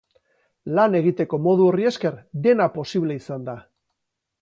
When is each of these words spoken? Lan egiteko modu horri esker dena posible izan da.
Lan 0.79 0.99
egiteko 0.99 1.39
modu 1.49 1.69
horri 1.73 1.87
esker 1.91 2.19
dena 2.49 2.71
posible 2.79 3.23
izan 3.25 3.49
da. 3.53 3.61